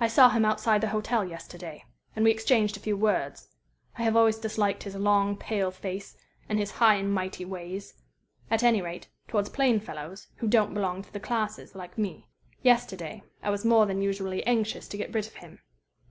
"I 0.00 0.08
saw 0.08 0.30
him 0.30 0.46
outside 0.46 0.80
the 0.80 0.88
hotel 0.88 1.26
yesterday, 1.26 1.84
and 2.16 2.24
we 2.24 2.30
exchanged 2.30 2.78
a 2.78 2.80
few 2.80 2.96
words. 2.96 3.48
I 3.98 4.02
have 4.02 4.16
always 4.16 4.38
disliked 4.38 4.84
his 4.84 4.94
long, 4.94 5.36
pale 5.36 5.70
face 5.70 6.16
and 6.48 6.58
his 6.58 6.70
high 6.70 6.94
and 6.94 7.12
mighty 7.12 7.44
ways 7.44 7.92
at 8.50 8.62
any 8.62 8.80
rate, 8.80 9.08
towards 9.28 9.50
plain 9.50 9.78
fellows, 9.78 10.28
who 10.36 10.48
don't 10.48 10.72
belong 10.72 11.02
to 11.02 11.12
the 11.12 11.20
classes, 11.20 11.74
like 11.74 11.98
me. 11.98 12.30
Yesterday 12.62 13.24
I 13.42 13.50
was 13.50 13.62
more 13.62 13.84
than 13.84 14.00
usually 14.00 14.42
anxious 14.46 14.88
to 14.88 14.96
get 14.96 15.12
rid 15.12 15.26
of 15.26 15.34
him. 15.34 15.60